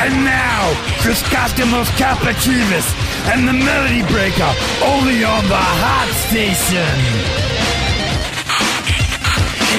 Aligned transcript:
And 0.00 0.24
now, 0.24 0.72
Chris 1.02 1.22
Chriskostomos 1.22 1.90
Capachivis 1.98 2.86
and 3.32 3.48
the 3.48 3.52
Melody 3.52 4.02
Breaker, 4.12 4.52
only 4.84 5.24
on 5.24 5.42
the 5.48 5.58
Hot 5.58 6.08
Station. 6.28 6.86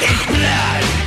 It's 0.04 0.26
blood 0.28 0.99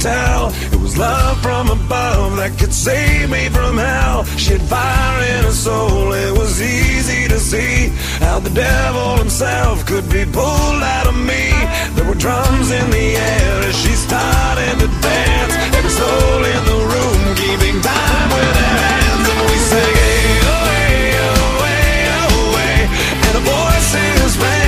tell. 0.00 0.48
It 0.72 0.80
was 0.80 0.96
love 0.96 1.40
from 1.42 1.70
above 1.70 2.36
that 2.36 2.58
could 2.58 2.72
save 2.72 3.30
me 3.30 3.48
from 3.48 3.76
hell. 3.76 4.24
She 4.36 4.52
had 4.52 4.62
fire 4.62 5.20
in 5.36 5.44
her 5.44 5.52
soul, 5.52 6.12
it 6.12 6.32
was 6.32 6.60
easy 6.60 7.28
to 7.28 7.38
see 7.38 7.88
how 8.24 8.40
the 8.40 8.50
devil 8.50 9.16
himself 9.18 9.86
could 9.86 10.08
be 10.08 10.24
pulled 10.24 10.82
out 10.96 11.06
of 11.06 11.16
me. 11.16 11.52
There 11.94 12.06
were 12.08 12.18
drums 12.18 12.70
in 12.70 12.90
the 12.90 13.08
air 13.16 13.54
as 13.68 13.76
she 13.76 13.92
started 13.92 14.74
to 14.80 14.88
dance. 15.04 15.54
Every 15.76 15.94
soul 16.00 16.40
in 16.54 16.62
the 16.64 16.80
room 16.92 17.20
keeping 17.36 17.78
time 17.84 18.28
with 18.34 18.52
their 18.56 18.76
hands, 18.88 19.26
and 19.32 19.40
we 19.48 19.56
sang, 19.70 19.94
oh, 20.48 20.68
oh, 21.36 21.64
hey, 21.68 21.98
oh, 22.16 22.56
hey. 22.56 22.80
And 23.28 23.36
voices 23.44 24.34
rang 24.38 24.50
like 24.50 24.58
the 24.58 24.59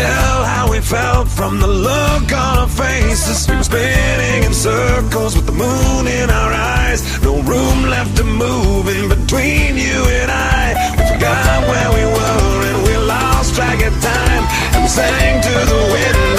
tell 0.00 0.44
how 0.44 0.64
we 0.72 0.80
felt 0.80 1.28
from 1.28 1.60
the 1.60 1.66
look 1.88 2.26
on 2.44 2.54
our 2.62 2.68
faces. 2.68 3.48
We 3.48 3.56
were 3.56 3.68
spinning 3.72 4.40
in 4.48 4.54
circles 4.54 5.32
with 5.36 5.46
the 5.46 5.56
moon 5.64 6.02
in 6.20 6.28
our 6.30 6.52
eyes. 6.52 7.00
No 7.22 7.34
room 7.52 7.78
left 7.94 8.16
to 8.18 8.24
move 8.24 8.84
in 8.96 9.04
between 9.14 9.76
you 9.86 9.98
and 10.20 10.30
I. 10.30 10.62
We 10.96 11.02
forgot 11.12 11.58
where 11.70 11.90
we 11.98 12.04
were 12.16 12.56
and 12.70 12.78
we 12.86 12.94
lost 13.14 13.54
track 13.56 13.78
of 13.88 13.94
time. 14.12 14.44
And 14.74 14.80
we 14.84 14.90
sang 15.00 15.34
to 15.48 15.54
the 15.72 15.80
wind 15.94 16.29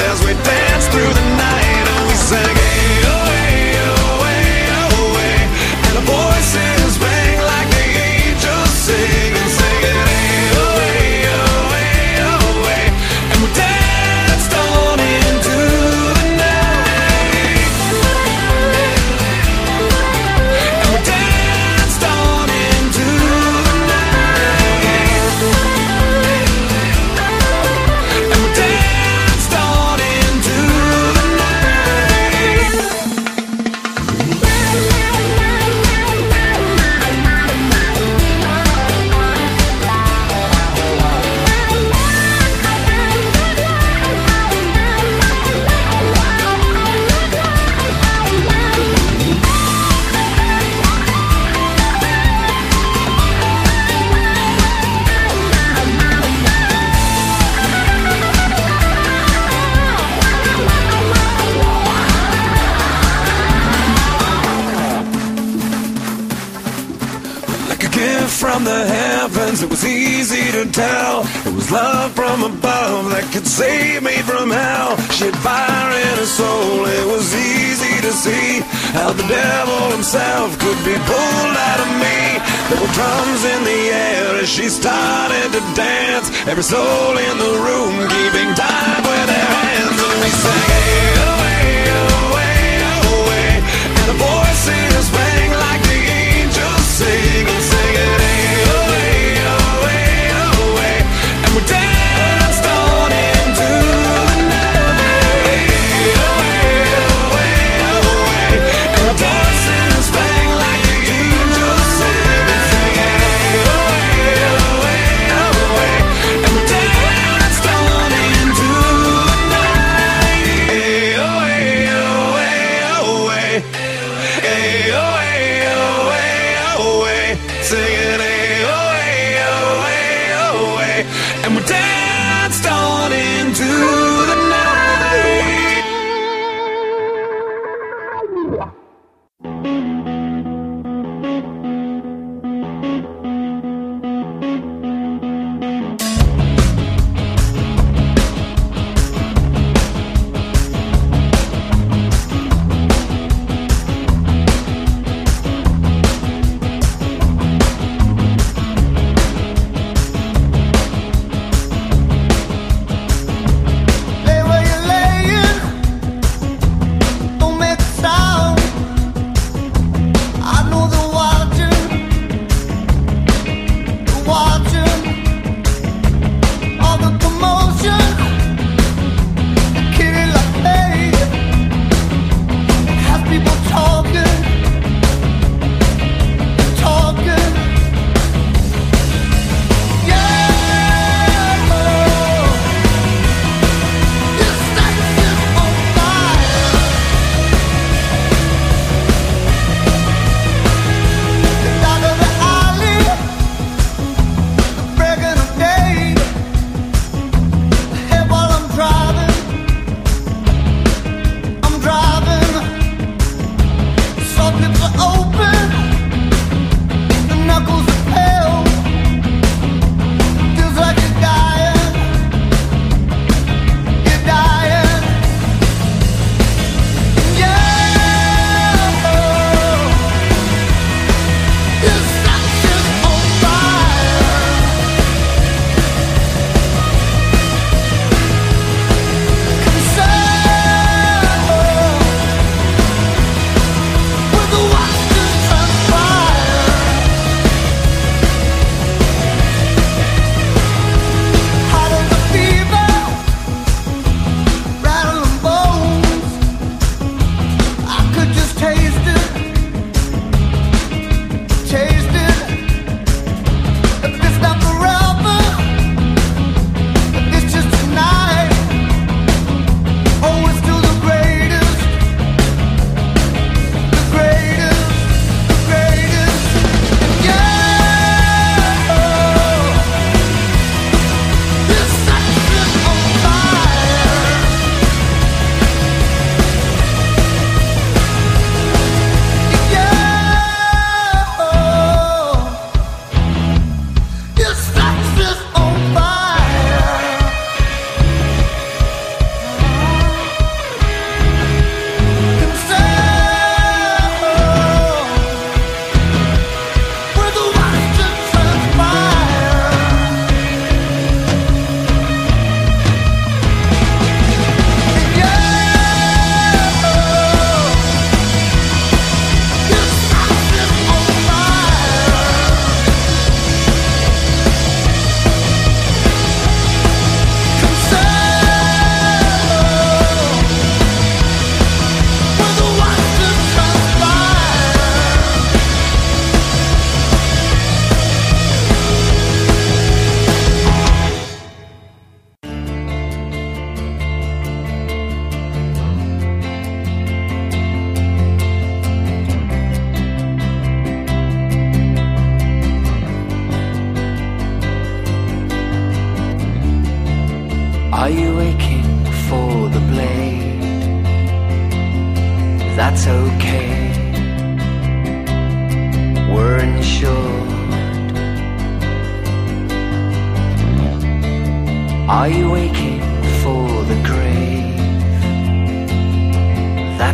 Every 86.62 86.78
soul 86.78 87.18
in 87.18 87.31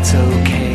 That's 0.07 0.15
okay. 0.15 0.67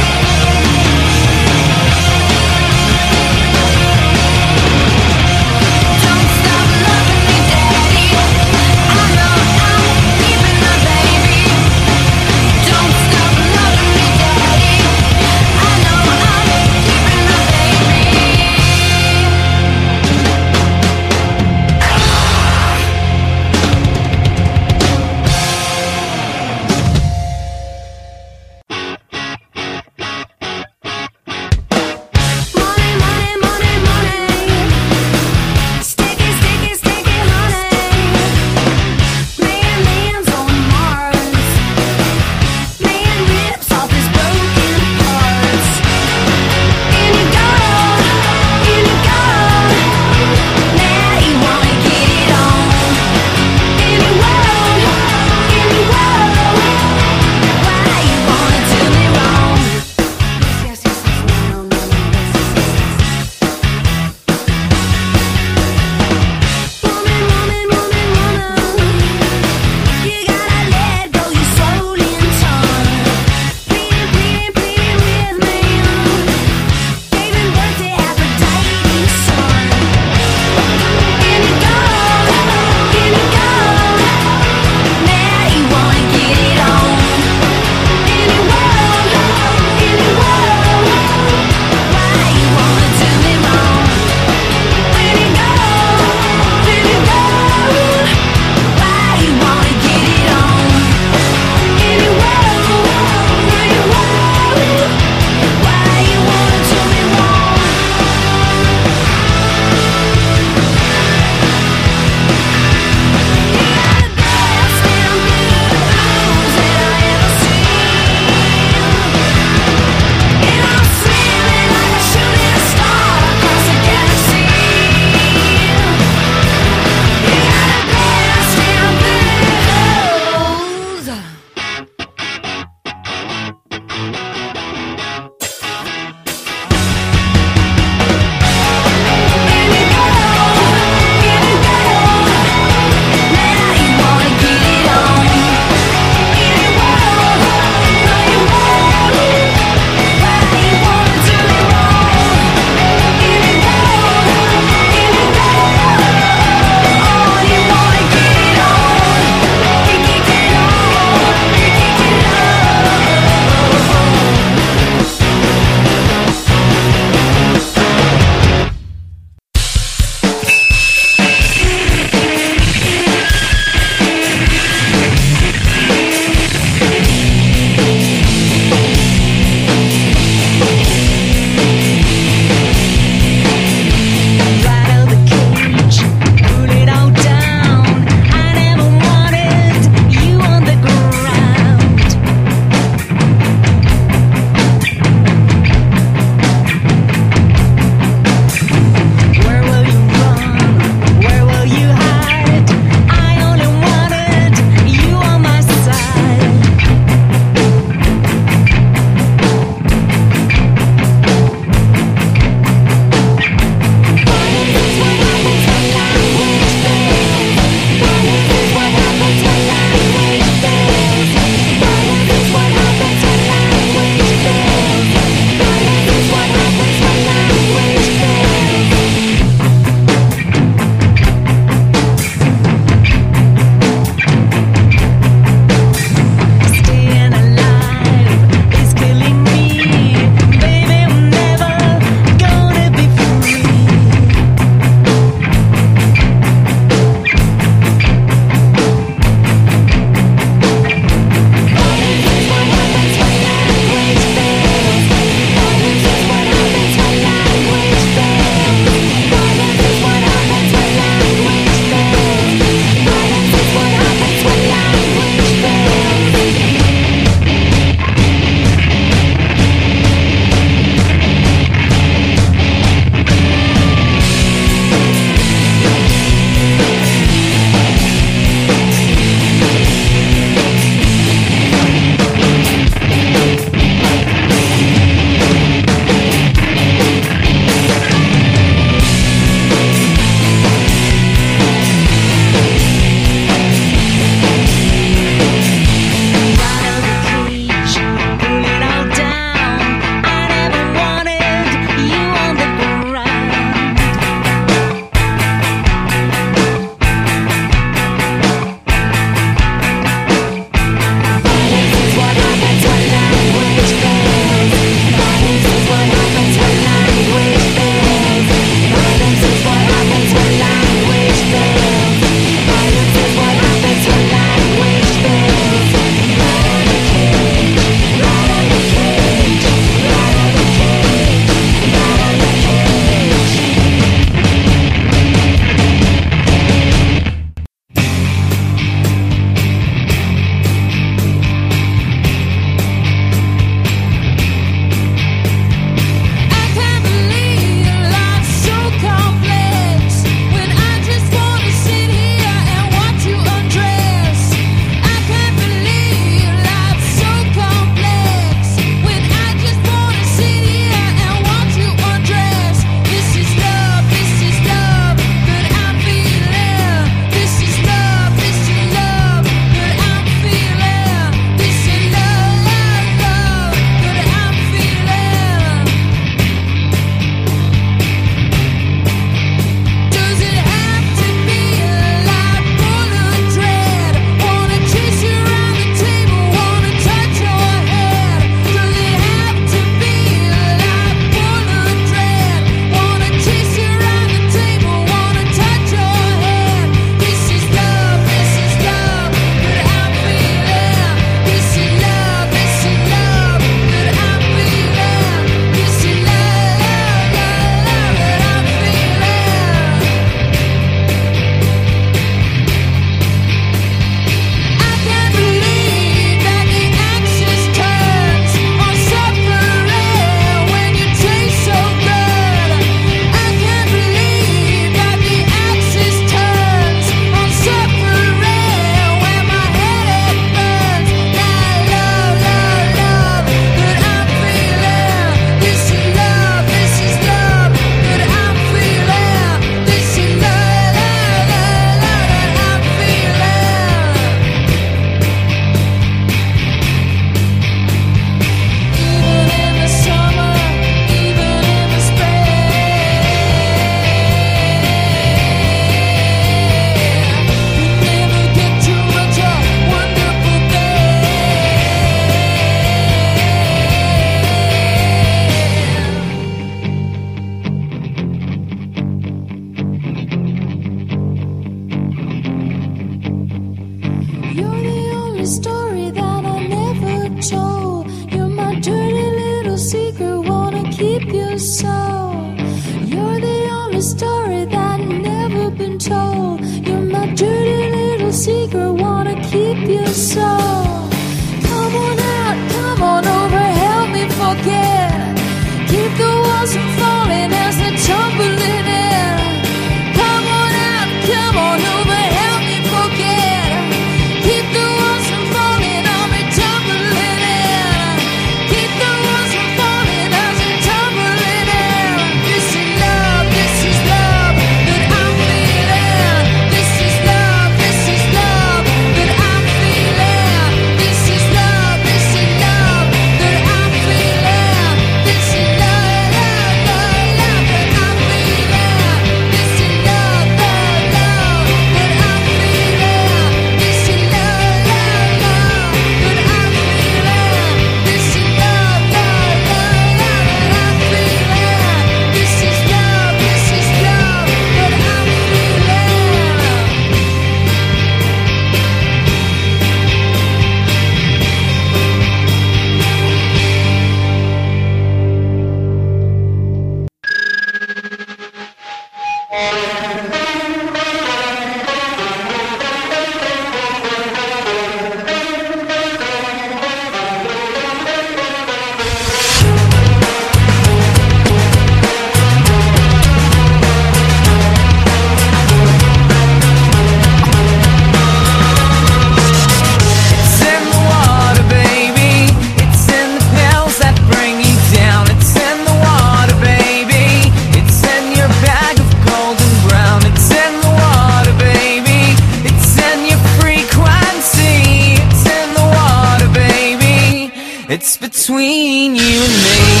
between 599.01 599.15
you 599.15 599.41
and 599.41 599.95
me. 599.95 600.00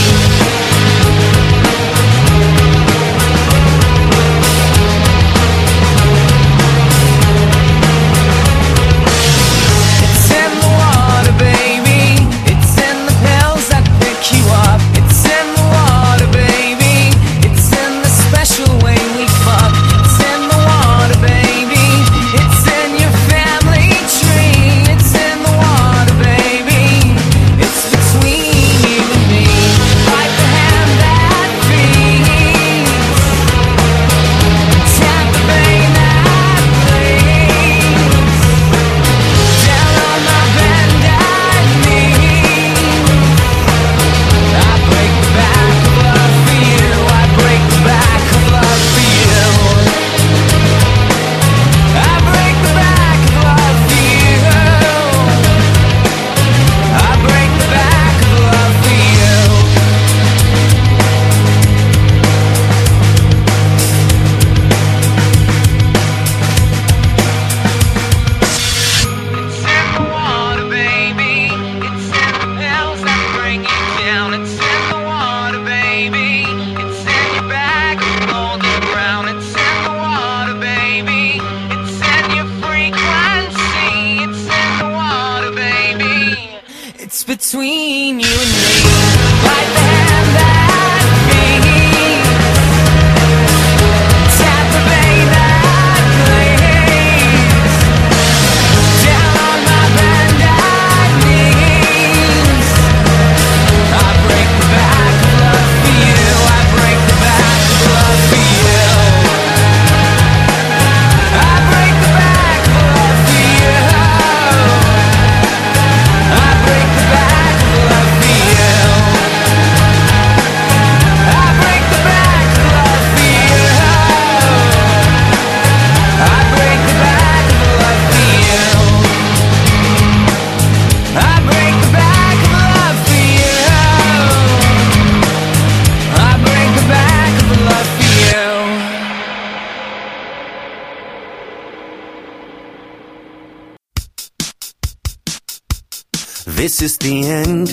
is 146.81 146.97
the 146.97 147.27
end, 147.27 147.69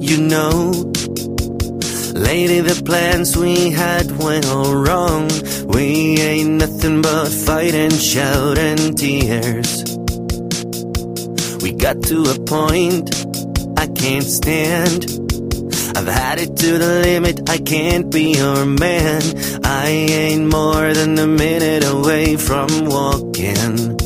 you 0.00 0.18
know. 0.18 0.70
Lady, 2.14 2.60
the 2.60 2.80
plans 2.84 3.36
we 3.36 3.70
had 3.70 4.10
went 4.18 4.46
all 4.46 4.74
wrong. 4.74 5.28
We 5.66 6.18
ain't 6.20 6.50
nothing 6.50 7.02
but 7.02 7.28
fight 7.28 7.74
and 7.74 7.92
shout 7.92 8.58
and 8.58 8.96
tears. 8.96 9.82
We 11.62 11.72
got 11.72 12.02
to 12.04 12.22
a 12.30 12.38
point 12.44 13.10
I 13.78 13.86
can't 13.88 14.24
stand. 14.24 15.06
I've 15.96 16.06
had 16.06 16.38
it 16.38 16.56
to 16.56 16.78
the 16.78 17.00
limit, 17.02 17.48
I 17.50 17.58
can't 17.58 18.10
be 18.12 18.36
your 18.36 18.64
man. 18.64 19.22
I 19.64 19.88
ain't 19.88 20.52
more 20.52 20.92
than 20.92 21.18
a 21.18 21.26
minute 21.26 21.84
away 21.84 22.36
from 22.36 22.68
walking. 22.84 24.03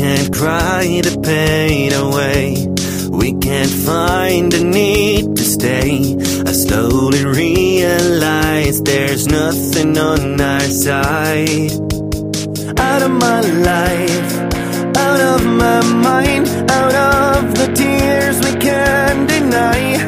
can't 0.00 0.32
cry 0.34 1.02
the 1.04 1.20
pain 1.20 1.92
away. 1.92 2.56
We 3.10 3.38
can't 3.38 3.76
find 3.88 4.50
the 4.50 4.64
need 4.64 5.36
to 5.36 5.44
stay. 5.44 6.16
I 6.48 6.52
slowly 6.52 7.22
realize 7.26 8.80
there's 8.80 9.26
nothing 9.26 9.98
on 9.98 10.40
our 10.40 10.68
side. 10.86 11.72
Out 12.88 13.02
of 13.02 13.10
my 13.10 13.40
life, 13.72 14.32
out 14.96 15.20
of 15.32 15.44
my 15.44 15.80
mind, 16.08 16.48
out 16.70 16.94
of 17.12 17.54
the 17.58 17.68
tears 17.74 18.36
we 18.46 18.52
can't 18.58 19.28
deny. 19.28 19.99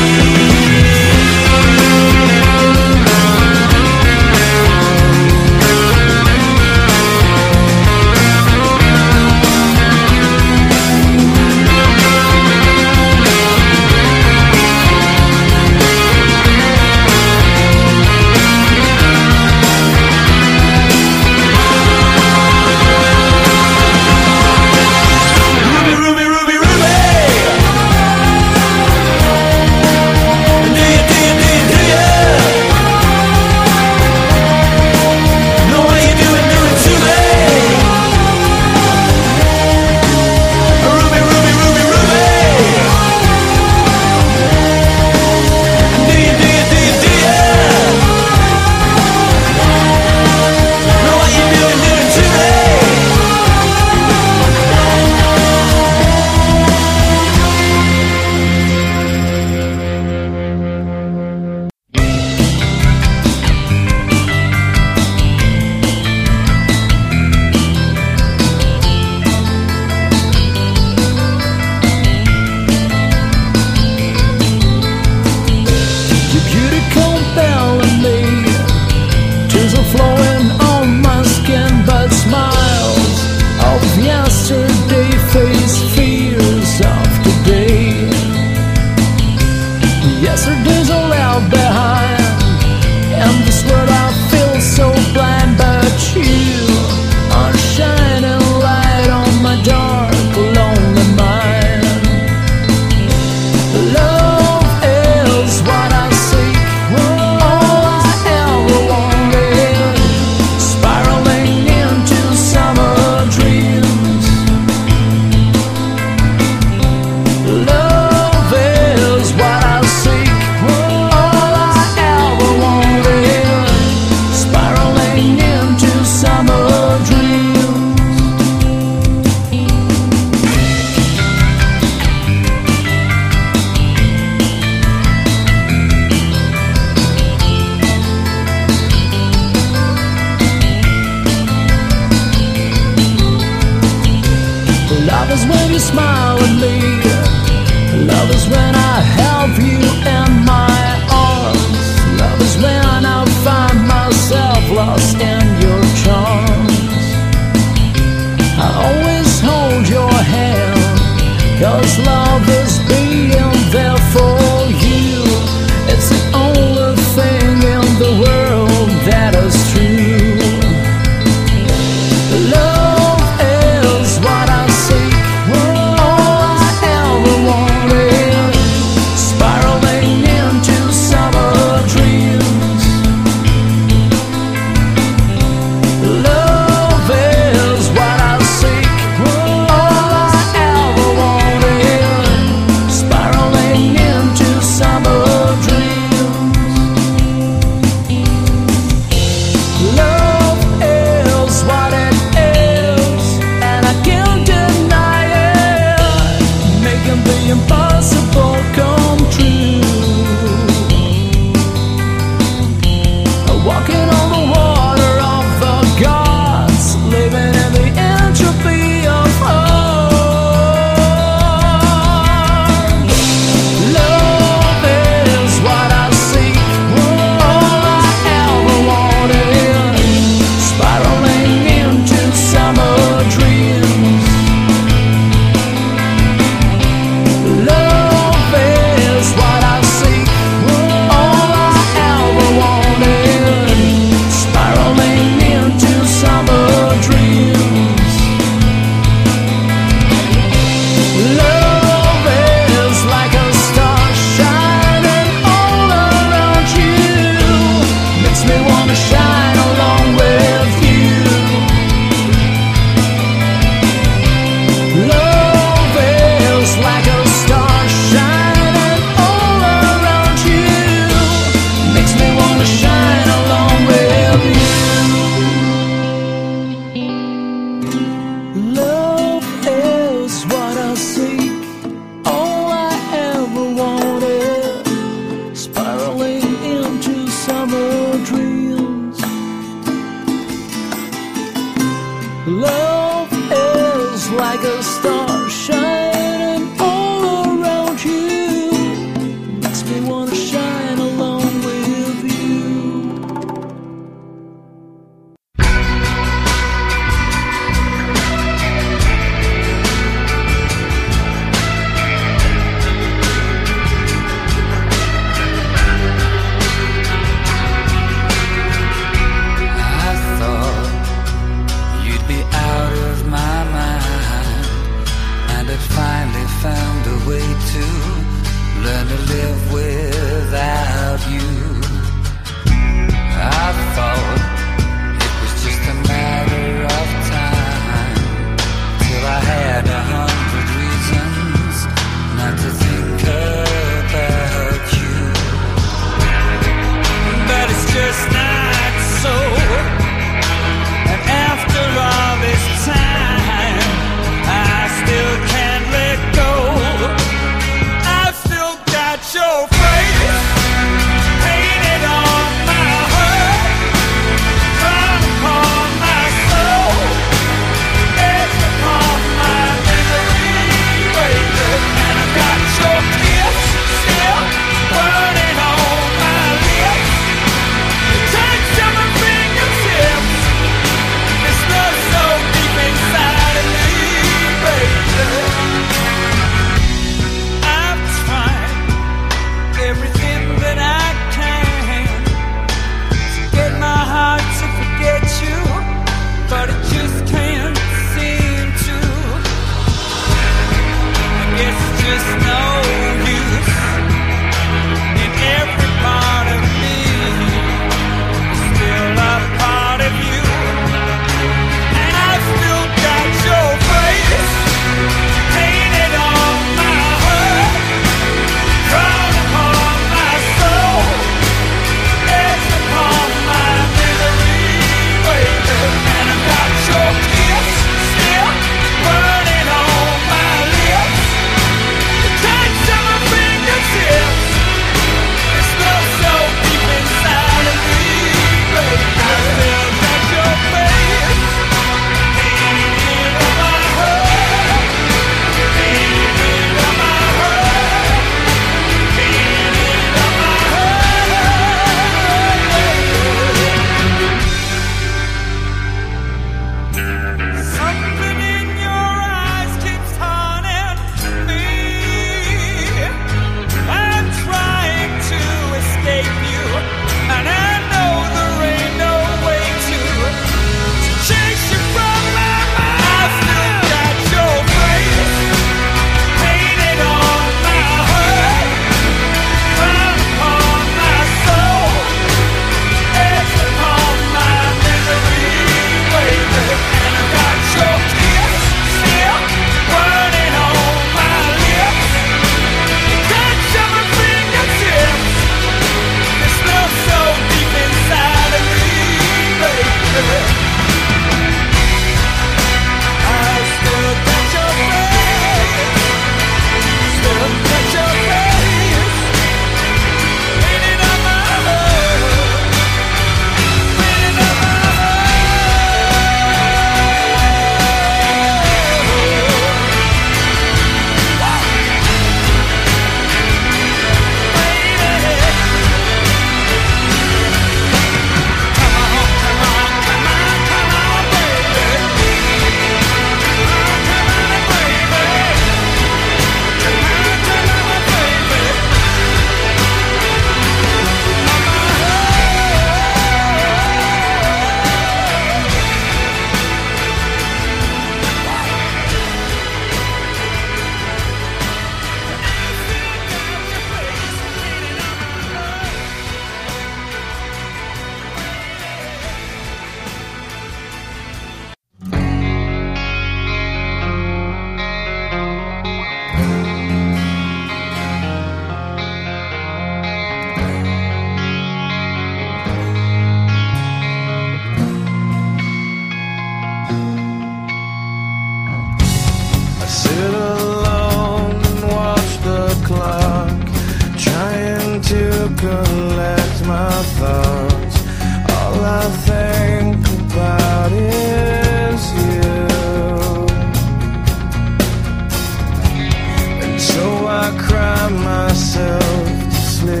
myself 598.58 599.00
to 599.44 599.52
sleep 599.52 600.00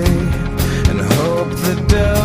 and 0.90 1.00
hope 1.00 1.50
the 1.50 1.84
dust. 1.86 2.17